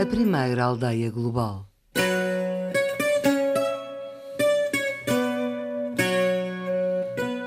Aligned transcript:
a 0.00 0.06
primeira 0.06 0.62
aldeia 0.62 1.10
global. 1.10 1.66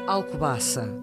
Alcobaça. 0.06 0.94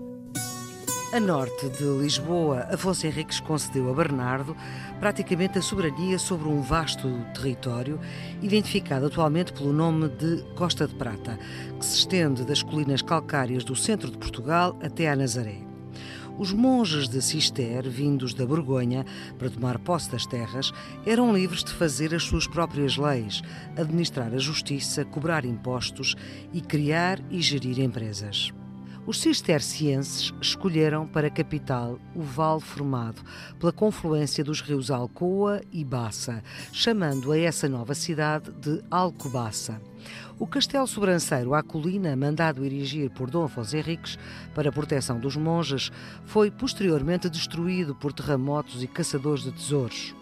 A 1.14 1.19
norte 1.19 1.71
de 1.71 1.84
Lisboa, 1.84 2.68
Afonso 2.71 3.07
Henriques 3.07 3.40
concedeu 3.40 3.90
a 3.90 3.95
Bernardo 3.95 4.54
praticamente 5.00 5.58
a 5.58 5.62
soberania 5.62 6.18
sobre 6.18 6.48
um 6.48 6.61
vasto 6.61 7.08
território, 7.32 7.99
identificado 8.43 9.07
atualmente 9.07 9.54
pelo 9.54 9.72
nome 9.72 10.11
de 10.11 10.44
Costa 10.54 10.86
de 10.86 10.94
Prata, 10.96 11.39
que 11.79 11.86
se 11.86 12.00
estende 12.00 12.44
das 12.44 12.62
colinas 12.62 13.00
calcárias 13.00 13.64
do 13.64 13.75
centro 13.75 14.11
de 14.11 14.18
Portugal 14.18 14.79
até 14.82 15.08
a 15.08 15.17
Nazaré. 15.17 15.68
Os 16.39 16.52
monges 16.52 17.09
de 17.09 17.20
Cister, 17.20 17.82
vindos 17.90 18.32
da 18.32 18.46
Borgonha 18.46 19.04
para 19.36 19.50
tomar 19.50 19.76
posse 19.81 20.08
das 20.08 20.25
terras, 20.25 20.72
eram 21.04 21.35
livres 21.35 21.64
de 21.64 21.72
fazer 21.72 22.14
as 22.14 22.22
suas 22.22 22.46
próprias 22.46 22.96
leis, 22.96 23.43
administrar 23.76 24.32
a 24.32 24.39
justiça, 24.39 25.04
cobrar 25.04 25.45
impostos 25.45 26.14
e 26.53 26.61
criar 26.61 27.18
e 27.29 27.43
gerir 27.43 27.81
empresas. 27.81 28.53
Os 29.08 29.22
cistercienses 29.22 30.35
escolheram 30.39 31.07
para 31.07 31.30
capital 31.30 31.98
o 32.14 32.20
vale 32.20 32.61
formado 32.61 33.22
pela 33.58 33.72
confluência 33.72 34.44
dos 34.44 34.61
rios 34.61 34.91
Alcoa 34.91 35.62
e 35.72 35.83
Bassa, 35.83 36.42
chamando 36.75 37.33
a 37.33 37.39
essa 37.39 37.70
nova 37.70 37.94
cidade 37.94 38.53
de 38.53 38.84
Alcobaça. 38.91 39.81
O 40.39 40.47
castelo 40.47 40.86
sobranceiro 40.86 41.55
à 41.55 41.62
colina, 41.62 42.14
mandado 42.14 42.62
erigir 42.62 43.08
por 43.08 43.31
Dom 43.31 43.44
Afonso 43.44 43.78
Henriques 43.78 44.19
para 44.55 44.70
proteção 44.70 45.19
dos 45.19 45.36
monges, 45.36 45.91
foi 46.27 46.50
posteriormente 46.50 47.31
destruído 47.31 47.95
por 47.95 48.12
terremotos 48.12 48.83
e 48.83 48.86
caçadores 48.86 49.42
de 49.42 49.53
tesouros 49.53 50.14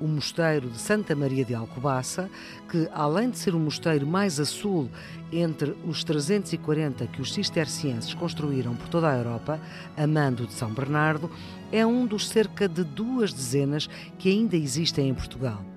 o 0.00 0.06
mosteiro 0.06 0.68
de 0.68 0.78
Santa 0.78 1.14
Maria 1.14 1.44
de 1.44 1.54
Alcobaça, 1.54 2.30
que, 2.68 2.88
além 2.92 3.30
de 3.30 3.38
ser 3.38 3.54
o 3.54 3.58
mosteiro 3.58 4.06
mais 4.06 4.38
a 4.40 4.44
sul 4.44 4.90
entre 5.32 5.76
os 5.84 6.04
340 6.04 7.06
que 7.06 7.20
os 7.20 7.32
cistercienses 7.32 8.14
construíram 8.14 8.74
por 8.74 8.88
toda 8.88 9.10
a 9.10 9.16
Europa, 9.16 9.60
a 9.96 10.06
mando 10.06 10.46
de 10.46 10.52
São 10.52 10.72
Bernardo, 10.72 11.30
é 11.72 11.84
um 11.84 12.06
dos 12.06 12.28
cerca 12.28 12.68
de 12.68 12.84
duas 12.84 13.32
dezenas 13.32 13.88
que 14.18 14.30
ainda 14.30 14.56
existem 14.56 15.08
em 15.08 15.14
Portugal. 15.14 15.73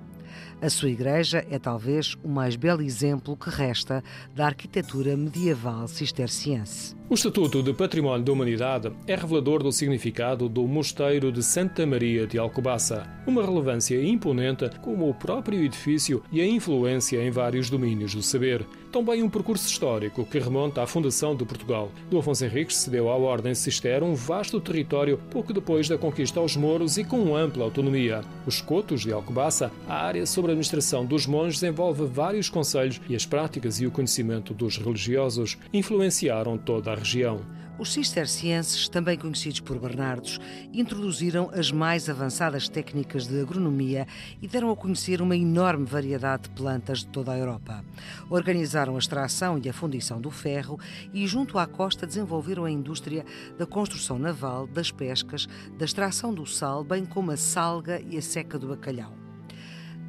A 0.60 0.72
sua 0.72 0.90
igreja 0.90 1.46
é 1.52 1.60
talvez 1.60 2.18
o 2.24 2.28
mais 2.28 2.56
belo 2.56 2.82
exemplo 2.82 3.38
que 3.38 3.48
resta 3.48 4.04
da 4.34 4.48
arquitetura 4.48 5.16
medieval 5.16 5.88
cisterciense. 5.88 6.96
O 7.08 7.14
Estatuto 7.14 7.62
de 7.62 7.74
Património 7.74 8.26
da 8.26 8.32
Humanidade 8.32 8.92
é 9.06 9.16
revelador 9.16 9.62
do 9.62 9.72
significado 9.72 10.50
do 10.50 10.68
Mosteiro 10.68 11.32
de 11.32 11.44
Santa 11.44 11.86
Maria 11.86 12.26
de 12.26 12.40
Alcobaça, 12.40 13.08
uma 13.28 13.46
relevância 13.46 14.04
imponente 14.04 14.68
como 14.82 15.08
o 15.08 15.14
próprio 15.14 15.64
edifício 15.64 16.24
e 16.32 16.42
a 16.42 16.46
influência 16.46 17.24
em 17.24 17.30
vários 17.30 17.70
domínios 17.70 18.16
do 18.16 18.24
saber. 18.24 18.66
Também 18.92 19.22
um 19.22 19.30
percurso 19.30 19.68
histórico 19.68 20.26
que 20.26 20.40
remonta 20.40 20.82
à 20.82 20.88
fundação 20.88 21.36
de 21.36 21.44
Portugal. 21.44 21.92
Dom 22.10 22.20
Afonso 22.20 22.46
Henriques 22.46 22.78
cedeu 22.78 23.10
à 23.10 23.16
Ordem 23.16 23.54
Cister 23.54 24.02
um 24.02 24.16
vasto 24.16 24.62
território 24.62 25.20
pouco 25.30 25.52
depois 25.52 25.90
da 25.90 25.98
conquista 25.98 26.40
aos 26.40 26.56
moros 26.56 26.98
e 26.98 27.04
com 27.04 27.36
ampla 27.36 27.66
autonomia. 27.66 28.22
Os 28.46 28.62
Cotos 28.62 29.02
de 29.02 29.12
Alcobaça, 29.12 29.72
a 29.88 29.96
área 30.06 30.26
sobre 30.26 30.52
a 30.52 30.54
administração 30.54 31.06
dos 31.06 31.28
monges 31.28 31.62
envolve 31.64 32.06
vários 32.06 32.50
conselhos 32.50 33.02
e 33.10 33.16
as 33.16 33.26
práticas 33.26 33.82
e 33.82 33.86
o 33.86 33.92
conhecimento 33.92 34.54
dos 34.54 34.78
religiosos 34.78 35.58
influenciaram 35.74 36.58
toda 36.58 36.92
a 36.92 36.96
região. 36.96 37.42
Os 37.80 37.94
cistercienses, 37.94 38.90
também 38.90 39.18
conhecidos 39.18 39.60
por 39.60 39.78
Bernardos, 39.78 40.40
introduziram 40.74 41.52
as 41.54 41.72
mais 41.72 42.10
avançadas 42.10 42.68
técnicas 42.68 43.28
de 43.28 43.40
agronomia 43.40 44.08
e 44.42 44.48
deram 44.48 44.72
a 44.72 44.76
conhecer 44.76 45.22
uma 45.22 45.36
enorme 45.36 45.86
variedade 45.86 46.44
de 46.44 46.50
plantas 46.50 47.00
de 47.00 47.08
toda 47.08 47.32
a 47.32 47.38
Europa. 47.38 47.86
Organizaram 48.32 48.96
a 48.96 49.00
extração 49.00 49.62
e 49.64 49.70
a 49.70 49.74
fundição 49.74 50.20
do 50.20 50.32
ferro 50.32 50.80
e, 51.14 51.28
junto 51.28 51.60
à 51.60 51.68
costa, 51.68 52.08
desenvolveram 52.08 52.66
a 52.66 52.72
indústria 52.72 53.24
da 53.60 53.66
construção 53.68 54.18
naval, 54.18 54.66
das 54.66 54.90
pescas, 54.90 55.48
da 55.78 55.86
extração 55.86 56.34
do 56.34 56.48
sal, 56.48 56.84
bem 56.84 57.06
como 57.06 57.30
a 57.30 57.38
salga 57.38 58.02
e 58.02 58.18
a 58.18 58.22
seca 58.22 58.58
do 58.58 58.70
bacalhau. 58.70 59.27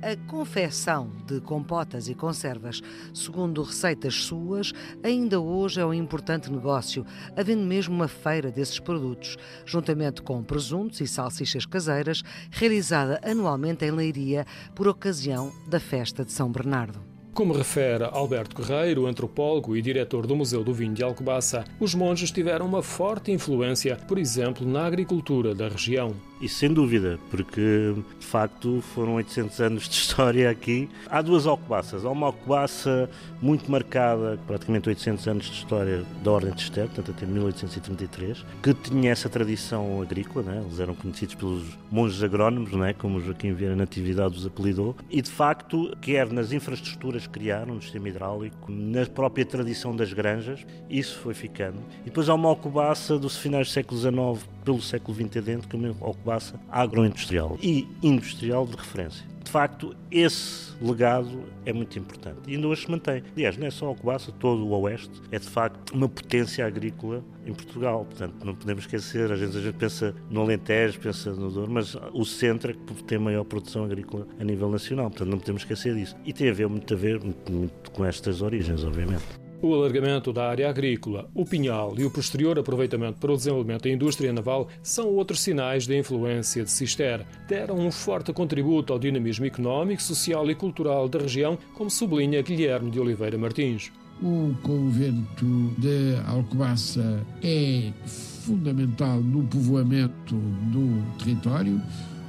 A 0.01 0.15
confecção 0.29 1.11
de 1.27 1.41
compotas 1.41 2.09
e 2.09 2.15
conservas, 2.15 2.81
segundo 3.13 3.63
receitas 3.63 4.15
suas, 4.15 4.73
ainda 5.03 5.41
hoje 5.41 5.81
é 5.81 5.85
um 5.85 5.93
importante 5.93 6.53
negócio, 6.53 7.05
havendo 7.37 7.65
mesmo 7.65 7.97
uma 7.97 8.07
feira 8.07 8.49
desses 8.49 8.79
produtos, 8.79 9.37
juntamente 9.67 10.23
com 10.23 10.41
presuntos 10.41 11.01
e 11.01 11.09
salsichas 11.09 11.67
caseiras, 11.67 12.23
realizada 12.49 13.21
anualmente 13.25 13.85
em 13.85 13.91
Leiria 13.91 14.47
por 14.73 14.87
ocasião 14.87 15.53
da 15.67 15.81
festa 15.81 16.25
de 16.25 16.31
São 16.31 16.49
Bernardo. 16.53 17.01
Como 17.39 17.55
refere 17.55 18.03
Alberto 18.03 18.57
Guerreiro, 18.57 19.07
antropólogo 19.07 19.77
e 19.77 19.83
diretor 19.83 20.27
do 20.27 20.35
Museu 20.35 20.65
do 20.65 20.75
Vinho 20.75 20.93
de 20.93 21.05
Alcobaça, 21.05 21.65
os 21.79 21.95
monges 21.95 22.33
tiveram 22.33 22.67
uma 22.67 22.83
forte 22.83 23.31
influência, 23.31 23.97
por 24.09 24.19
exemplo, 24.19 24.67
na 24.67 24.85
agricultura 24.85 25.55
da 25.55 25.69
região. 25.69 26.17
Isso 26.41 26.57
sem 26.57 26.73
dúvida, 26.73 27.19
porque 27.31 27.95
de 28.19 28.27
facto 28.27 28.81
foram 28.95 29.15
800 29.15 29.61
anos 29.61 29.89
de 29.89 29.95
história 29.95 30.49
aqui. 30.51 30.89
Há 31.09 31.21
duas 31.21 31.47
alcobaças. 31.47 32.05
Há 32.05 32.11
uma 32.11 32.27
alcobaça 32.27 33.11
muito 33.43 33.71
marcada, 33.71 34.39
praticamente 34.47 34.89
800 34.89 35.29
anos 35.29 35.47
de 35.47 35.53
história 35.53 36.05
da 36.23 36.31
Ordem 36.31 36.53
de 36.53 36.63
Esther, 36.63 36.87
portanto 36.87 37.11
até 37.11 37.27
1833, 37.27 38.45
que 38.63 38.75
tinha 38.75 39.11
essa 39.11 39.29
tradição 39.29 40.01
agrícola, 40.01 40.45
né? 40.45 40.63
eles 40.65 40.79
eram 40.79 40.95
conhecidos 40.95 41.35
pelos 41.35 41.65
monges 41.91 42.23
agrónomos, 42.23 42.73
né? 42.73 42.93
como 42.93 43.21
Joaquim 43.21 43.53
Vieira 43.53 43.75
Natividade 43.75 44.37
os 44.37 44.47
apelidou, 44.47 44.97
e 45.11 45.21
de 45.21 45.31
facto, 45.31 45.97
quer 46.01 46.31
nas 46.33 46.53
infraestruturas 46.53 47.27
que 47.27 47.33
criaram, 47.33 47.75
no 47.75 47.83
sistema 47.83 48.09
hidráulico, 48.09 48.71
na 48.71 49.07
própria 49.07 49.45
tradição 49.45 49.95
das 49.95 50.13
granjas, 50.13 50.65
isso 50.89 51.19
foi 51.19 51.35
ficando. 51.35 51.79
E 52.03 52.07
depois 52.07 52.29
há 52.29 52.35
uma 52.35 52.49
alcobaça 52.49 53.19
dos 53.19 53.37
finais 53.37 53.69
do 53.69 53.73
século 53.73 54.01
XIX 54.01 54.58
pelo 54.65 54.81
século 54.81 55.17
XX 55.17 55.39
adentro, 55.39 55.69
que 55.69 55.77
é 55.77 55.79
uma 55.79 55.95
alcobaça 56.01 56.61
agroindustrial 56.71 57.59
e 57.63 57.89
industrial 58.03 58.67
de 58.67 58.77
referência. 58.77 59.27
De 59.49 59.51
facto, 59.51 59.97
esse 60.11 60.75
legado 60.79 61.43
é 61.65 61.73
muito 61.73 61.99
importante 61.99 62.39
e 62.47 62.55
ainda 62.55 62.69
hoje 62.69 62.83
se 62.83 62.91
mantém. 62.91 63.23
Aliás, 63.35 63.57
não 63.57 63.67
é 63.67 63.71
só 63.71 63.87
Alcobaça, 63.87 64.31
todo 64.31 64.67
o 64.67 64.79
Oeste 64.83 65.23
é 65.33 65.39
de 65.39 65.49
facto 65.49 65.95
uma 65.95 66.07
potência 66.07 66.67
agrícola 66.67 67.25
em 67.47 67.55
Portugal. 67.55 68.05
Portanto, 68.05 68.45
não 68.45 68.55
podemos 68.55 68.85
esquecer, 68.85 69.33
às 69.33 69.41
vezes 69.41 69.57
a 69.57 69.63
gente 69.63 69.77
pensa 69.77 70.15
no 70.29 70.43
Alentejo, 70.43 71.01
pensa 71.01 71.33
no 71.33 71.51
Douro, 71.51 71.73
mas 71.73 71.97
o 72.13 72.27
centro 72.27 72.73
é 72.73 72.75
que 72.75 73.05
tem 73.05 73.19
maior 73.19 73.43
produção 73.45 73.85
agrícola 73.85 74.27
a 74.39 74.45
nível 74.45 74.71
nacional. 74.71 75.09
Portanto, 75.09 75.31
não 75.31 75.39
podemos 75.39 75.63
esquecer 75.63 75.95
disso. 75.95 76.15
E 76.27 76.33
tem 76.35 76.51
a 76.51 76.53
ver 76.53 76.69
muito 76.69 76.93
a 76.93 76.97
ver 76.99 77.19
muito, 77.19 77.51
muito 77.51 77.91
com 77.91 78.05
estas 78.05 78.43
origens, 78.43 78.85
obviamente. 78.85 79.48
O 79.61 79.75
alargamento 79.75 80.33
da 80.33 80.49
área 80.49 80.71
agrícola, 80.71 81.29
o 81.35 81.45
pinhal 81.45 81.95
e 81.99 82.05
o 82.05 82.11
posterior 82.11 82.57
aproveitamento 82.61 83.19
para 83.19 83.33
o 83.33 83.37
desenvolvimento 83.37 83.83
da 83.83 83.91
indústria 83.91 84.33
naval 84.33 84.69
são 84.81 85.09
outros 85.09 85.41
sinais 85.41 85.85
da 85.85 85.97
influência 85.97 86.63
de 86.63 86.71
Cister. 86.71 87.27
Deram 87.49 87.77
um 87.77 87.91
forte 87.91 88.33
contributo 88.33 88.93
ao 88.93 89.01
dinamismo 89.01 89.47
económico, 89.47 90.01
social 90.01 90.49
e 90.49 90.55
cultural 90.55 91.09
da 91.09 91.19
região, 91.19 91.59
como 91.75 91.91
sublinha 91.91 92.41
Guilherme 92.41 92.89
de 92.89 93.01
Oliveira 93.01 93.37
Martins. 93.37 93.91
O 94.23 94.55
convento 94.63 95.73
de 95.77 96.17
Alcobaça 96.29 97.27
é 97.43 97.93
fundamental 98.07 99.21
no 99.21 99.43
povoamento 99.49 100.37
do 100.37 101.19
território. 101.19 101.83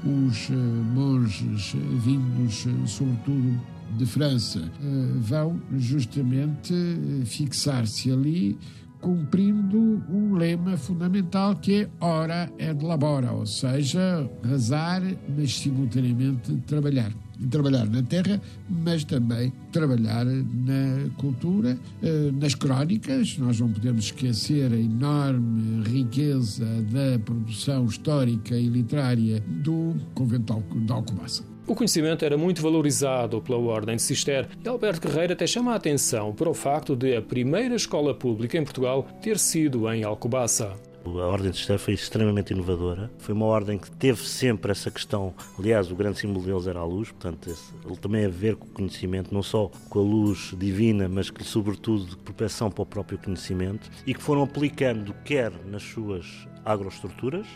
Os 0.04 0.50
eh, 0.50 0.54
monges 0.54 1.74
vindos, 1.76 2.66
eh, 2.66 2.88
sobretudo 2.88 3.60
de 3.98 4.06
França 4.06 4.60
eh, 4.60 5.12
vão 5.20 5.60
justamente 5.78 6.74
eh, 6.74 7.26
fixar-se 7.26 8.12
ali 8.12 8.58
cumprindo 9.02 10.04
um 10.10 10.36
lema 10.36 10.76
fundamental 10.78 11.56
que 11.56 11.84
é 11.84 11.90
ora 12.02 12.52
et 12.58 12.84
labora, 12.84 13.32
ou 13.32 13.46
seja, 13.46 14.30
rezar, 14.44 15.02
mas 15.38 15.58
simultaneamente 15.58 16.54
trabalhar. 16.68 17.14
Trabalhar 17.50 17.86
na 17.86 18.04
terra, 18.04 18.42
mas 18.70 19.04
também 19.04 19.54
trabalhar 19.72 20.26
na 20.26 21.10
cultura, 21.18 21.78
eh, 22.04 22.32
nas 22.34 22.54
crónicas. 22.54 23.38
Nós 23.38 23.60
não 23.60 23.72
podemos 23.72 24.06
esquecer 24.06 24.72
a 24.72 24.78
enorme 24.78 25.84
riqueza 25.88 26.66
da 26.66 27.20
produção 27.20 27.86
histórica 27.86 28.56
e 28.56 28.68
literária 28.68 29.42
do 29.48 29.96
convento 30.14 30.62
de 30.76 30.92
Alcobaça. 30.92 31.44
O 31.70 31.76
conhecimento 31.76 32.26
era 32.26 32.36
muito 32.36 32.64
valorizado 32.64 33.40
pela 33.42 33.60
Ordem 33.60 33.96
de 33.96 34.02
Cister 34.02 34.50
e 34.66 34.68
Alberto 34.68 35.08
Guerreiro 35.08 35.34
até 35.34 35.46
chama 35.46 35.74
a 35.74 35.76
atenção 35.76 36.34
para 36.34 36.50
o 36.50 36.54
facto 36.54 36.96
de 36.96 37.16
a 37.16 37.22
primeira 37.22 37.76
escola 37.76 38.12
pública 38.12 38.58
em 38.58 38.64
Portugal 38.64 39.08
ter 39.22 39.38
sido 39.38 39.88
em 39.88 40.04
Alcobaça. 40.04 40.74
A 41.06 41.10
Ordem 41.10 41.52
de 41.52 41.58
Cister 41.58 41.80
foi 41.80 41.94
extremamente 41.94 42.52
inovadora. 42.52 43.10
Foi 43.20 43.34
uma 43.34 43.46
ordem 43.46 43.78
que 43.78 43.90
teve 43.90 44.24
sempre 44.26 44.72
essa 44.72 44.92
questão. 44.92 45.34
Aliás, 45.58 45.92
o 45.92 45.96
grande 45.96 46.20
símbolo 46.20 46.46
deles 46.46 46.68
era 46.68 46.80
a 46.80 46.86
luz, 46.86 47.10
portanto, 47.12 47.50
ele 47.86 47.98
também 47.98 48.26
a 48.26 48.30
ver 48.30 48.56
com 48.56 48.66
o 48.66 48.70
conhecimento, 48.70 49.34
não 49.34 49.42
só 49.42 49.72
com 49.90 50.00
a 50.00 50.02
luz 50.02 50.54
divina, 50.58 51.08
mas 51.08 51.30
que, 51.30 51.44
sobretudo, 51.44 52.06
de 52.06 52.18
proteção 52.18 52.70
para 52.70 52.84
o 52.84 52.86
próprio 52.86 53.18
conhecimento 53.18 53.90
e 54.06 54.14
que 54.14 54.22
foram 54.22 54.44
aplicando, 54.44 55.14
quer 55.24 55.52
nas 55.66 55.84
suas 55.84 56.48
agroestruturas, 56.66 57.48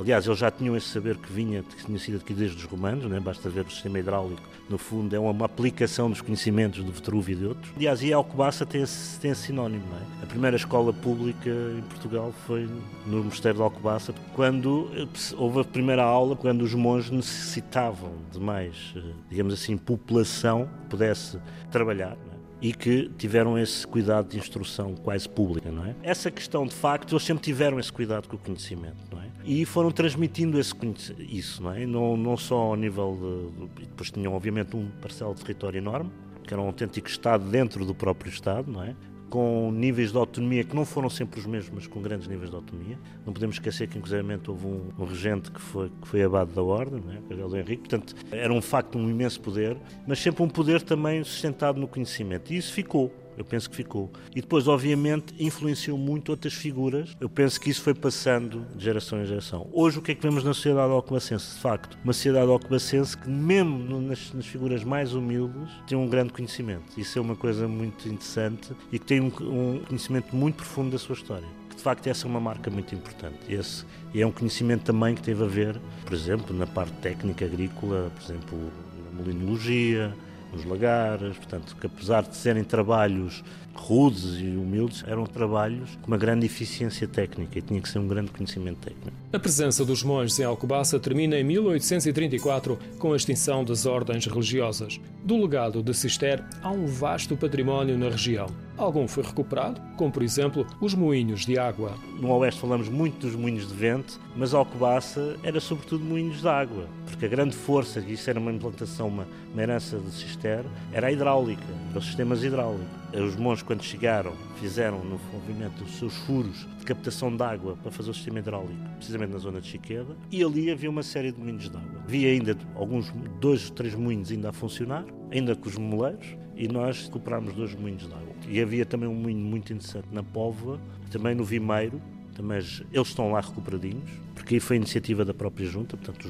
aliás, 0.00 0.26
eles 0.26 0.38
já 0.38 0.50
tinham 0.50 0.76
esse 0.76 0.88
saber 0.88 1.16
que 1.16 1.32
vinha, 1.32 1.62
que 1.62 1.84
tinha 1.84 1.98
sido 1.98 2.16
adquirido 2.16 2.40
desde 2.40 2.56
os 2.56 2.64
romanos, 2.64 3.04
né? 3.06 3.18
basta 3.20 3.48
ver 3.48 3.66
o 3.66 3.70
sistema 3.70 3.98
hidráulico, 3.98 4.42
no 4.68 4.78
fundo 4.78 5.14
é 5.14 5.18
uma, 5.18 5.30
uma 5.30 5.46
aplicação 5.46 6.08
dos 6.08 6.20
conhecimentos 6.20 6.82
do 6.82 6.92
Vetrúvio 6.92 7.32
e 7.32 7.36
de 7.36 7.46
outros. 7.46 7.72
Aliás, 7.76 8.02
e 8.02 8.12
a 8.12 8.16
Alcobaça 8.16 8.64
tem 8.64 8.82
esse, 8.82 9.18
tem 9.20 9.30
esse 9.30 9.42
sinónimo. 9.42 9.84
É? 10.20 10.24
A 10.24 10.26
primeira 10.26 10.56
escola 10.56 10.92
pública 10.92 11.50
em 11.50 11.82
Portugal 11.82 12.32
foi 12.46 12.68
no 13.06 13.24
Mosteiro 13.24 13.58
de 13.58 13.62
Alcobaça, 13.62 14.14
quando 14.34 14.90
eh, 14.94 15.06
houve 15.36 15.60
a 15.60 15.64
primeira 15.64 16.02
aula, 16.02 16.34
quando 16.36 16.62
os 16.62 16.74
monges 16.74 17.10
necessitavam 17.10 18.12
de 18.32 18.40
mais, 18.40 18.94
eh, 18.96 19.00
digamos 19.28 19.52
assim, 19.52 19.76
população 19.76 20.68
que 20.82 20.90
pudesse 20.90 21.38
trabalhar. 21.70 22.16
É? 22.30 22.33
E 22.64 22.72
que 22.72 23.10
tiveram 23.18 23.58
esse 23.58 23.86
cuidado 23.86 24.30
de 24.30 24.38
instrução 24.38 24.94
quase 24.94 25.28
pública, 25.28 25.70
não 25.70 25.84
é? 25.84 25.94
Essa 26.02 26.30
questão, 26.30 26.66
de 26.66 26.74
facto, 26.74 27.12
eles 27.12 27.22
sempre 27.22 27.44
tiveram 27.44 27.78
esse 27.78 27.92
cuidado 27.92 28.26
com 28.26 28.36
o 28.36 28.38
conhecimento, 28.38 28.96
não 29.12 29.20
é? 29.20 29.26
E 29.44 29.66
foram 29.66 29.90
transmitindo 29.90 30.58
esse, 30.58 30.74
isso, 31.18 31.62
não 31.62 31.74
é? 31.74 31.84
Não, 31.84 32.16
não 32.16 32.38
só 32.38 32.56
ao 32.56 32.74
nível 32.74 33.52
de... 33.76 33.82
Depois 33.82 34.10
tinham, 34.10 34.32
obviamente, 34.32 34.74
um 34.74 34.88
parcelo 35.02 35.34
de 35.34 35.42
território 35.42 35.76
enorme, 35.76 36.10
que 36.42 36.54
era 36.54 36.62
um 36.62 36.64
autêntico 36.64 37.06
Estado 37.06 37.44
dentro 37.50 37.84
do 37.84 37.94
próprio 37.94 38.30
Estado, 38.30 38.72
não 38.72 38.82
é? 38.82 38.96
Com 39.34 39.72
níveis 39.72 40.12
de 40.12 40.16
autonomia 40.16 40.62
que 40.62 40.76
não 40.76 40.84
foram 40.84 41.10
sempre 41.10 41.40
os 41.40 41.44
mesmos, 41.44 41.72
mas 41.74 41.86
com 41.88 42.00
grandes 42.00 42.28
níveis 42.28 42.50
de 42.50 42.54
autonomia. 42.54 42.96
Não 43.26 43.32
podemos 43.32 43.56
esquecer 43.56 43.88
que, 43.88 43.98
inclusive, 43.98 44.22
houve 44.46 44.64
um, 44.64 44.92
um 44.96 45.04
regente 45.04 45.50
que 45.50 45.60
foi, 45.60 45.90
que 46.00 46.06
foi 46.06 46.22
abado 46.22 46.54
da 46.54 46.62
Ordem, 46.62 47.00
né, 47.00 47.20
Carlos 47.28 47.52
Henrique, 47.52 47.88
portanto, 47.88 48.14
era 48.30 48.52
um 48.52 48.62
facto 48.62 48.96
um 48.96 49.10
imenso 49.10 49.40
poder, 49.40 49.76
mas 50.06 50.20
sempre 50.20 50.40
um 50.40 50.48
poder 50.48 50.82
também 50.82 51.24
sustentado 51.24 51.80
no 51.80 51.88
conhecimento. 51.88 52.52
E 52.52 52.58
isso 52.58 52.72
ficou. 52.72 53.12
Eu 53.36 53.44
penso 53.44 53.68
que 53.68 53.76
ficou. 53.76 54.10
E 54.34 54.40
depois, 54.40 54.68
obviamente, 54.68 55.34
influenciou 55.38 55.98
muito 55.98 56.30
outras 56.30 56.54
figuras. 56.54 57.16
Eu 57.20 57.28
penso 57.28 57.60
que 57.60 57.70
isso 57.70 57.82
foi 57.82 57.94
passando 57.94 58.66
de 58.74 58.84
geração 58.84 59.20
em 59.20 59.26
geração. 59.26 59.68
Hoje, 59.72 59.98
o 59.98 60.02
que 60.02 60.12
é 60.12 60.14
que 60.14 60.22
vemos 60.22 60.44
na 60.44 60.54
sociedade 60.54 60.92
alcobacense? 60.92 61.54
De 61.54 61.60
facto, 61.60 61.98
uma 62.02 62.12
sociedade 62.12 62.50
alcobacense 62.50 63.16
que, 63.16 63.28
mesmo 63.28 64.00
nas, 64.00 64.32
nas, 64.32 64.46
figuras 64.46 64.84
mais 64.84 65.14
humildes, 65.14 65.70
tem 65.86 65.96
um 65.96 66.08
grande 66.08 66.32
conhecimento. 66.32 66.84
Isso 66.96 67.18
é 67.18 67.22
uma 67.22 67.36
coisa 67.36 67.66
muito 67.66 68.08
interessante 68.08 68.72
e 68.92 68.98
que 68.98 69.06
tem 69.06 69.20
um, 69.20 69.26
um 69.26 69.80
conhecimento 69.86 70.34
muito 70.34 70.56
profundo 70.56 70.90
da 70.90 70.98
sua 70.98 71.14
história 71.14 71.64
de 71.74 71.82
facto 71.82 72.06
essa 72.06 72.26
é 72.26 72.28
uma 72.30 72.40
marca 72.40 72.70
muito 72.70 72.94
importante. 72.94 73.36
Esse 73.48 73.84
é 74.14 74.24
um 74.24 74.30
conhecimento 74.30 74.84
também 74.84 75.14
que 75.14 75.22
teve 75.22 75.42
a 75.42 75.46
ver, 75.46 75.78
por 76.04 76.14
exemplo, 76.14 76.56
na 76.56 76.66
parte 76.66 76.92
técnica 77.02 77.44
agrícola, 77.44 78.10
por 78.14 78.24
exemplo, 78.24 78.72
na 79.04 79.18
molinologia, 79.18 80.14
nos 80.54 80.64
lagares, 80.64 81.36
portanto, 81.36 81.76
que 81.80 81.86
apesar 81.86 82.22
de 82.22 82.36
serem 82.36 82.64
trabalhos 82.64 83.42
rudes 83.74 84.40
e 84.40 84.56
humildes, 84.56 85.04
eram 85.06 85.24
trabalhos 85.26 85.96
com 86.00 86.08
uma 86.08 86.16
grande 86.16 86.46
eficiência 86.46 87.06
técnica 87.06 87.58
e 87.58 87.62
tinha 87.62 87.80
que 87.80 87.88
ser 87.88 87.98
um 87.98 88.08
grande 88.08 88.30
conhecimento 88.30 88.78
técnico. 88.78 89.12
A 89.32 89.38
presença 89.38 89.84
dos 89.84 90.02
monges 90.02 90.38
em 90.38 90.44
Alcobaça 90.44 90.98
termina 90.98 91.38
em 91.38 91.44
1834 91.44 92.78
com 92.98 93.12
a 93.12 93.16
extinção 93.16 93.64
das 93.64 93.84
ordens 93.84 94.26
religiosas. 94.26 95.00
Do 95.24 95.40
legado 95.40 95.82
de 95.82 95.92
Cister 95.92 96.42
há 96.62 96.70
um 96.70 96.86
vasto 96.86 97.36
património 97.36 97.98
na 97.98 98.08
região. 98.08 98.46
Algum 98.76 99.06
foi 99.06 99.22
recuperado, 99.22 99.80
como 99.96 100.10
por 100.10 100.22
exemplo 100.22 100.66
os 100.80 100.94
moinhos 100.94 101.46
de 101.46 101.58
água. 101.58 101.94
No 102.20 102.30
Oeste 102.32 102.60
falamos 102.60 102.88
muito 102.88 103.26
dos 103.26 103.36
moinhos 103.36 103.68
de 103.68 103.74
vento, 103.74 104.20
mas 104.36 104.52
Alcobaça 104.52 105.36
era 105.44 105.60
sobretudo 105.60 106.04
moinhos 106.04 106.40
de 106.40 106.48
água, 106.48 106.88
porque 107.06 107.24
a 107.26 107.28
grande 107.28 107.54
força, 107.54 108.00
e 108.00 108.14
isso 108.14 108.28
era 108.28 108.40
uma 108.40 108.52
implantação, 108.52 109.06
uma, 109.06 109.28
uma 109.52 109.62
herança 109.62 109.96
de 109.98 110.10
Cister, 110.10 110.64
era 110.92 111.06
a 111.06 111.12
hidráulica, 111.12 111.62
os 111.94 112.04
sistemas 112.04 112.42
hidráulicos. 112.42 113.04
Os 113.14 113.36
monges, 113.36 113.62
quando 113.66 113.82
chegaram, 113.82 114.32
fizeram 114.60 115.04
no 115.04 115.18
movimento 115.32 115.84
os 115.84 115.98
seus 115.98 116.14
furos 116.18 116.66
de 116.78 116.84
captação 116.84 117.34
de 117.34 117.42
água 117.42 117.76
para 117.76 117.90
fazer 117.90 118.10
o 118.10 118.14
sistema 118.14 118.38
hidráulico, 118.38 118.80
precisamente 118.96 119.32
na 119.32 119.38
zona 119.38 119.60
de 119.60 119.68
Chiqueda, 119.68 120.16
e 120.30 120.42
ali 120.42 120.70
havia 120.70 120.90
uma 120.90 121.02
série 121.02 121.32
de 121.32 121.40
moinhos 121.40 121.70
de 121.70 121.76
água. 121.76 122.02
Havia 122.04 122.28
ainda 122.28 122.56
alguns, 122.74 123.12
dois, 123.40 123.70
três 123.70 123.94
moinhos 123.94 124.30
ainda 124.30 124.50
a 124.50 124.52
funcionar, 124.52 125.04
ainda 125.30 125.56
com 125.56 125.68
os 125.68 125.76
moleiros, 125.76 126.36
e 126.56 126.68
nós 126.68 127.06
recuperámos 127.06 127.54
dois 127.54 127.74
moinhos 127.74 128.06
de 128.06 128.12
água. 128.12 128.34
E 128.48 128.60
havia 128.60 128.84
também 128.84 129.08
um 129.08 129.14
moinho 129.14 129.40
muito 129.40 129.72
interessante 129.72 130.08
na 130.12 130.22
Póvoa, 130.22 130.78
também 131.10 131.34
no 131.34 131.44
Vimeiro, 131.44 132.00
mas 132.42 132.82
eles 132.92 133.08
estão 133.08 133.30
lá 133.30 133.40
recuperadinhos, 133.40 134.10
porque 134.34 134.54
aí 134.54 134.60
foi 134.60 134.76
iniciativa 134.76 135.24
da 135.24 135.34
própria 135.34 135.66
Junta, 135.66 135.96
portanto, 135.96 136.28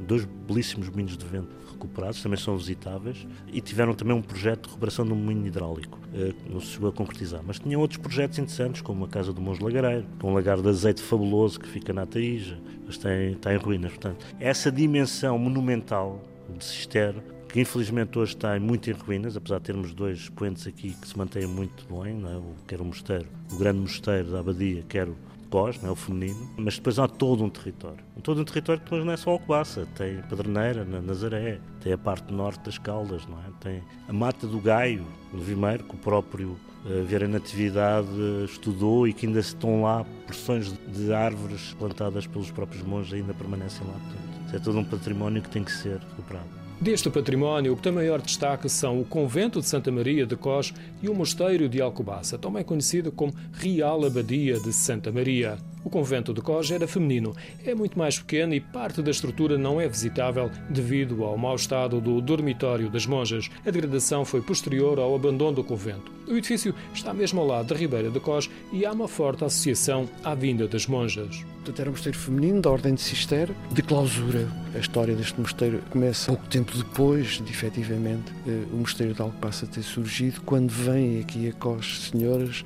dois 0.00 0.24
belíssimos 0.24 0.88
moinhos 0.88 1.16
de 1.16 1.24
vento 1.26 1.54
recuperados, 1.70 2.22
também 2.22 2.38
são 2.38 2.56
visitáveis, 2.56 3.26
e 3.52 3.60
tiveram 3.60 3.94
também 3.94 4.14
um 4.14 4.22
projeto 4.22 4.62
de 4.62 4.68
recuperação 4.68 5.04
de 5.04 5.12
um 5.12 5.16
moinho 5.16 5.46
hidráulico, 5.46 5.98
eh, 6.14 6.32
que 6.32 6.52
não 6.52 6.60
se 6.60 6.68
chegou 6.68 6.88
a 6.88 6.92
concretizar. 6.92 7.42
Mas 7.44 7.58
tinham 7.58 7.80
outros 7.80 7.98
projetos 7.98 8.38
interessantes, 8.38 8.80
como 8.80 9.04
a 9.04 9.08
Casa 9.08 9.32
do 9.32 9.40
Monge 9.40 9.62
Lagareiro, 9.62 10.06
é 10.22 10.26
um 10.26 10.34
lagar 10.34 10.60
de 10.60 10.68
azeite 10.68 11.02
fabuloso 11.02 11.58
que 11.58 11.68
fica 11.68 11.92
na 11.92 12.06
Taíja, 12.06 12.58
mas 12.86 12.96
está 12.96 13.14
em, 13.14 13.32
está 13.32 13.52
em 13.52 13.56
ruínas. 13.56 13.92
Portanto, 13.92 14.24
essa 14.38 14.70
dimensão 14.70 15.38
monumental 15.38 16.22
de 16.56 16.64
Cister 16.64 17.14
que 17.52 17.60
infelizmente 17.60 18.18
hoje 18.18 18.34
está 18.34 18.58
muito 18.58 18.88
em 18.88 18.94
ruínas, 18.94 19.36
apesar 19.36 19.58
de 19.58 19.64
termos 19.64 19.92
dois 19.92 20.20
expoentes 20.20 20.66
aqui 20.66 20.94
que 20.94 21.06
se 21.06 21.18
mantêm 21.18 21.46
muito 21.46 21.84
bem, 21.86 22.14
não 22.14 22.30
é? 22.30 22.40
quer 22.66 22.80
o 22.80 22.84
mosteiro, 22.84 23.26
o 23.52 23.56
grande 23.56 23.78
mosteiro 23.78 24.30
da 24.30 24.40
Abadia, 24.40 24.82
quer 24.88 25.06
Cós, 25.52 25.78
não 25.82 25.90
é? 25.90 25.92
o 25.92 25.94
feminino, 25.94 26.48
mas 26.56 26.76
depois 26.76 26.98
há 26.98 27.06
todo 27.06 27.44
um 27.44 27.50
território. 27.50 28.02
Todo 28.22 28.40
um 28.40 28.44
território 28.44 28.80
que 28.80 28.86
depois 28.86 29.04
não 29.04 29.12
é 29.12 29.18
só 29.18 29.32
Alcobaça, 29.32 29.86
tem 29.94 30.22
Pedreneira, 30.22 30.82
na 30.82 31.02
Nazaré, 31.02 31.60
tem 31.82 31.92
a 31.92 31.98
parte 31.98 32.32
norte 32.32 32.64
das 32.64 32.78
Caldas, 32.78 33.26
não 33.26 33.36
é? 33.38 33.42
tem 33.60 33.82
a 34.08 34.12
Mata 34.14 34.46
do 34.46 34.58
Gaio, 34.58 35.06
no 35.30 35.42
Vimeiro, 35.42 35.84
que 35.84 35.94
o 35.94 35.98
próprio 35.98 36.58
uh, 36.86 37.04
Vieira 37.04 37.28
Natividade 37.28 38.08
uh, 38.08 38.46
estudou 38.46 39.06
e 39.06 39.12
que 39.12 39.26
ainda 39.26 39.40
estão 39.40 39.82
lá 39.82 40.06
porções 40.26 40.72
de 40.88 41.12
árvores 41.12 41.74
plantadas 41.78 42.26
pelos 42.26 42.50
próprios 42.50 42.82
monges 42.82 43.12
ainda 43.12 43.34
permanecem 43.34 43.86
lá. 43.86 43.92
Portanto, 43.92 44.56
é 44.56 44.58
todo 44.58 44.78
um 44.78 44.84
património 44.84 45.42
que 45.42 45.50
tem 45.50 45.62
que 45.62 45.72
ser 45.72 45.98
recuperado. 45.98 46.61
Deste 46.82 47.08
património, 47.08 47.72
o 47.74 47.76
que 47.76 47.82
tem 47.84 47.92
maior 47.92 48.20
destaque 48.20 48.68
são 48.68 49.00
o 49.00 49.04
Convento 49.04 49.60
de 49.60 49.66
Santa 49.68 49.92
Maria 49.92 50.26
de 50.26 50.34
Cós 50.34 50.74
e 51.00 51.08
o 51.08 51.14
Mosteiro 51.14 51.68
de 51.68 51.80
Alcobaça, 51.80 52.36
também 52.36 52.64
conhecido 52.64 53.12
como 53.12 53.32
Real 53.52 54.04
Abadia 54.04 54.58
de 54.58 54.72
Santa 54.72 55.12
Maria. 55.12 55.56
O 55.84 55.90
convento 55.90 56.32
de 56.32 56.40
Cós 56.40 56.70
era 56.70 56.86
feminino, 56.86 57.34
é 57.64 57.74
muito 57.74 57.98
mais 57.98 58.18
pequeno 58.18 58.54
e 58.54 58.60
parte 58.60 59.02
da 59.02 59.10
estrutura 59.10 59.58
não 59.58 59.80
é 59.80 59.88
visitável 59.88 60.50
devido 60.70 61.24
ao 61.24 61.36
mau 61.36 61.56
estado 61.56 62.00
do 62.00 62.20
dormitório 62.20 62.88
das 62.88 63.04
monjas. 63.04 63.50
A 63.66 63.70
degradação 63.70 64.24
foi 64.24 64.40
posterior 64.40 64.98
ao 64.98 65.14
abandono 65.14 65.56
do 65.56 65.64
convento. 65.64 66.12
O 66.28 66.36
edifício 66.36 66.74
está 66.94 67.12
mesmo 67.12 67.40
ao 67.40 67.46
lado 67.46 67.66
da 67.66 67.76
Ribeira 67.76 68.10
de 68.10 68.20
Cós 68.20 68.48
e 68.72 68.86
há 68.86 68.92
uma 68.92 69.08
forte 69.08 69.44
associação 69.44 70.08
à 70.22 70.34
vinda 70.34 70.68
das 70.68 70.86
monjas. 70.86 71.44
Portanto, 71.62 71.80
era 71.80 71.90
um 71.90 71.92
mosteiro 71.92 72.18
feminino 72.18 72.60
da 72.60 72.70
Ordem 72.70 72.94
de 72.94 73.00
Cister, 73.00 73.48
de 73.70 73.82
clausura. 73.82 74.48
A 74.74 74.78
história 74.78 75.14
deste 75.14 75.40
mosteiro 75.40 75.80
começa 75.90 76.26
pouco 76.26 76.48
tempo 76.48 76.76
depois 76.76 77.40
de, 77.40 77.50
efetivamente, 77.50 78.32
eh, 78.48 78.64
o 78.72 78.76
mosteiro 78.78 79.14
de 79.14 79.22
Alcobaça 79.22 79.64
ter 79.66 79.82
surgido, 79.82 80.40
quando 80.40 80.70
vêm 80.70 81.20
aqui 81.20 81.48
a 81.48 81.52
Cós 81.52 82.10
senhoras 82.10 82.64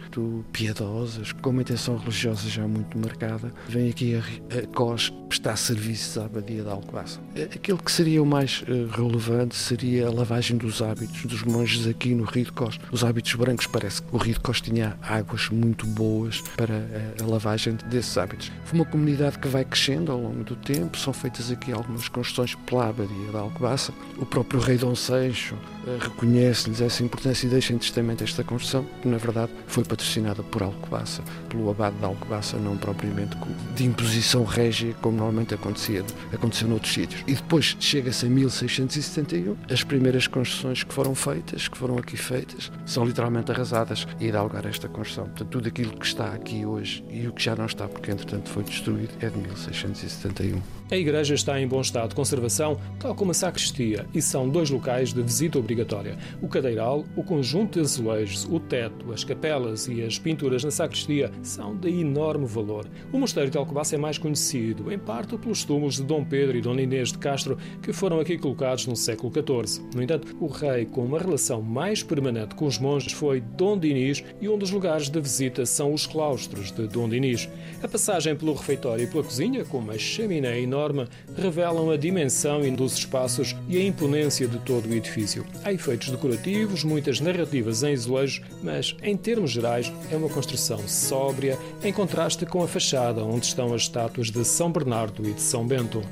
piedosas, 0.51 1.33
com 1.33 1.51
uma 1.51 1.61
intenção 1.61 1.99
religiosa 1.99 2.49
já 2.49 2.67
muito 2.67 2.97
marcada, 3.07 3.53
vêm 3.69 3.91
aqui 3.91 4.15
a, 4.15 4.19
a 4.59 4.67
Cós 4.75 5.13
prestar 5.29 5.57
serviços 5.57 6.19
à 6.19 6.25
abadia 6.27 6.63
de 6.63 6.69
Alcobaça. 6.69 7.21
Aquilo 7.55 7.79
que 7.79 7.91
seria 7.91 8.23
o 8.23 8.27
mais 8.27 8.63
uh, 8.63 8.87
relevante 8.91 9.55
seria 9.55 10.07
a 10.09 10.13
lavagem 10.13 10.57
dos 10.57 10.83
hábitos 10.83 11.25
dos 11.25 11.43
monges 11.43 11.87
aqui 11.87 12.15
no 12.15 12.25
Rio 12.25 12.45
de 12.45 12.53
Cós. 12.53 12.79
Os 12.91 13.05
hábitos 13.05 13.35
brancos, 13.35 13.67
parece 13.67 14.03
que 14.03 14.15
o 14.15 14.19
Rio 14.19 14.35
de 14.35 14.41
Cós 14.41 14.61
tinha 14.61 14.97
águas 15.03 15.49
muito 15.49 15.87
boas 15.87 16.41
para 16.57 16.75
a, 16.75 17.25
a 17.25 17.27
lavagem 17.27 17.77
desses 17.89 18.17
hábitos. 18.17 18.51
Foi 18.65 18.79
uma 18.79 18.87
comunidade 18.87 19.39
que 19.39 19.49
vai 19.49 19.65
crescendo 19.65 20.13
ao 20.13 20.21
longo 20.21 20.45
do 20.45 20.57
tempo, 20.57 20.97
são 20.97 21.13
feitas 21.13 21.51
aqui 21.51 21.73
algumas 21.73 22.09
construções 22.09 22.55
pela 22.67 22.89
abadia 22.89 23.31
de 23.31 23.37
Alcobaça. 23.37 23.93
O 24.19 24.27
próprio 24.27 24.61
rei 24.61 24.79
Dom 24.79 24.95
Seixo 24.95 25.55
uh, 25.55 25.99
reconhece-lhes 26.01 26.81
essa 26.81 27.03
importância 27.03 27.47
e 27.47 27.51
deixa 27.51 27.73
em 27.73 27.79
testamento 27.79 28.23
esta 28.23 28.45
construção, 28.45 28.87
que 29.03 29.09
na 29.09 29.19
verdade 29.19 29.53
foi 29.67 29.85
patrocinada 29.85 30.43
por 30.43 30.63
Alcobaça, 30.63 31.23
pelo 31.49 31.71
abade 31.71 31.97
de 31.97 32.05
Alcobaça, 32.05 32.57
não 32.57 32.77
propriamente 32.97 33.37
de 33.75 33.85
imposição 33.85 34.43
régia, 34.45 34.95
como 35.03 35.19
normalmente 35.19 35.55
acontecia, 35.55 36.03
aconteceu 36.33 36.67
noutros 36.67 36.93
sítios. 36.93 37.23
E 37.27 37.35
depois 37.35 37.77
chega-se 37.79 38.27
a 38.27 38.29
1671, 38.29 39.57
as 39.71 39.85
primeiras 39.85 40.27
construções 40.27 40.83
que 40.83 40.93
foram 40.93 41.15
feitas, 41.15 41.69
que 41.69 41.77
foram 41.77 41.99
aqui 41.99 42.17
feitas, 42.17 42.73
são 42.87 43.05
literalmente 43.05 43.53
arrasadas 43.53 44.07
e 44.19 44.33
dá 44.33 44.43
lugar 44.43 44.67
a 44.67 44.71
esta 44.71 44.89
construção. 44.89 45.25
Portanto, 45.27 45.49
tudo 45.49 45.69
aquilo 45.69 45.97
que 45.97 46.07
está 46.07 46.33
aqui 46.33 46.65
hoje 46.65 47.05
e 47.11 47.27
o 47.29 47.33
que 47.33 47.43
já 47.43 47.55
não 47.55 47.67
está, 47.67 47.87
porque 47.87 48.11
entretanto 48.11 48.49
foi 48.49 48.65
destruído, 48.65 49.11
é 49.21 49.29
de 49.29 49.37
1671. 49.37 50.61
A 50.89 50.97
igreja 50.97 51.35
está 51.35 51.61
em 51.61 51.67
bom 51.67 51.81
estado 51.81 52.11
de 52.11 52.15
conservação, 52.15 52.79
tal 53.01 53.13
como 53.13 53.33
a 53.33 53.35
sacristia, 53.35 54.07
e 54.15 54.23
são 54.23 54.49
dois 54.49 54.71
locais 54.71 55.13
de 55.13 55.21
visita 55.21 55.59
obrigatória. 55.59 56.17
O 56.41 56.47
cadeiral, 56.47 57.05
o 57.17 57.25
conjunto 57.25 57.75
de 57.75 57.81
azulejos, 57.81 58.45
o 58.45 58.61
teto, 58.61 59.13
as 59.13 59.25
capelas 59.25 59.89
e 59.89 60.03
as 60.03 60.17
pinturas 60.17 60.63
na 60.63 60.71
sacristia 60.71 61.33
são 61.43 61.77
de 61.77 61.89
enorme 61.89 62.47
valor. 62.47 62.86
O 63.13 63.19
mosteiro 63.19 63.51
de 63.51 63.59
Alcobaça 63.59 63.95
é 63.95 63.99
mais 63.99 64.19
conhecido, 64.19 64.93
em 64.93 64.99
parte 64.99 65.37
pelos 65.37 65.65
túmulos 65.65 65.97
de 65.97 66.03
Dom 66.03 66.25
Pedro 66.25 66.57
e 66.57 66.61
Dona 66.61 66.83
Inês 66.83 67.13
de 67.13 67.19
Castro, 67.19 67.59
que 67.83 67.93
foram 67.93 68.21
aqui 68.21 68.39
colocados 68.39 68.87
no 68.87 68.97
século 68.97 69.33
XIV. 69.33 69.85
No 69.95 70.03
entanto, 70.03 70.37
o 70.41 70.47
rei 70.47 70.85
com 70.87 71.05
uma 71.05 71.19
relação 71.19 71.63
mais 71.63 72.03
permanente 72.03 72.55
com 72.55 72.67
os 72.67 72.79
monges 72.79 73.13
foi 73.13 73.41
Dom 73.41 73.79
Dinis 73.79 74.25
e 74.41 74.49
um 74.49 74.59
dos 74.59 74.71
lugares 74.71 75.09
de 75.09 75.21
visita 75.21 75.65
são 75.67 75.93
os 75.93 76.07
claustros 76.07 76.71
de 76.73 76.87
Dom 76.87 77.09
Dinis. 77.09 77.49
A 77.83 77.89
passagem 77.89 78.37
pelo 78.37 78.55
refeitório 78.55 79.05
e 79.05 79.07
pela 79.07 79.25
cozinha, 79.25 79.65
com 79.65 79.79
uma 79.79 79.99
chaminé 79.99 80.61
enorme, 80.61 81.07
revelam 81.37 81.91
a 81.91 81.97
dimensão 81.97 82.61
dos 82.75 82.95
espaços 82.95 83.55
e 83.69 83.77
a 83.77 83.85
imponência 83.85 84.49
de 84.49 84.59
todo 84.61 84.89
o 84.89 84.95
edifício. 84.95 85.45
Há 85.65 85.73
efeitos 85.73 86.11
decorativos, 86.11 86.85
muitas 86.85 87.21
narrativas 87.21 87.83
em 87.83 87.93
azulejos, 87.93 88.41
mas, 88.63 88.97
em 89.03 89.17
termos 89.17 89.51
gerais, 89.51 89.93
é 90.11 90.17
uma 90.17 90.29
construção 90.29 90.87
sóbria, 90.87 91.59
em 91.83 91.93
contraste 91.93 92.47
com 92.47 92.63
a 92.63 92.69
fachada 92.77 93.25
onde 93.25 93.47
estão 93.47 93.73
as 93.73 93.83
estátuas 93.83 94.31
de 94.31 94.45
São 94.45 94.71
Bernardo 94.71 95.27
e 95.27 95.33
de 95.33 95.41
São 95.41 95.67
Bento. 95.67 96.03